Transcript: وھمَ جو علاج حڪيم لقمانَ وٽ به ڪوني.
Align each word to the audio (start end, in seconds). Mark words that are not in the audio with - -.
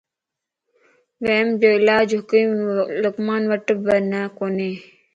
وھمَ 1.23 1.47
جو 1.61 1.69
علاج 1.79 2.07
حڪيم 2.19 2.49
لقمانَ 3.01 3.41
وٽ 3.51 3.65
به 3.83 3.95
ڪوني. 4.37 4.71